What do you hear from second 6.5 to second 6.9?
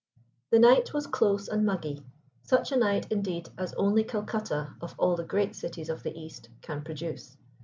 can